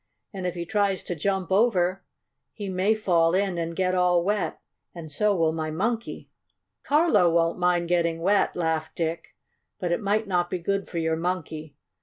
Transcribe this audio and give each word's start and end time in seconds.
"And 0.33 0.47
if 0.47 0.55
he 0.55 0.65
tries 0.65 1.03
to 1.03 1.13
jump 1.13 1.51
over, 1.51 2.03
he 2.53 2.69
may 2.69 2.95
fall 2.95 3.35
in 3.35 3.59
and 3.59 3.75
get 3.75 3.93
all 3.93 4.23
wet, 4.23 4.59
and 4.95 5.11
so 5.11 5.35
will 5.35 5.51
my 5.51 5.69
Monkey." 5.69 6.31
"Carlo 6.81 7.29
won't 7.31 7.59
mind 7.59 7.87
getting 7.87 8.19
wet!" 8.19 8.55
laughed 8.55 8.95
Dick. 8.95 9.35
"But 9.79 9.91
it 9.91 10.01
might 10.01 10.25
not 10.25 10.49
be 10.49 10.57
good 10.57 10.87
for 10.87 10.97
your 10.97 11.17
Monkey. 11.17 11.75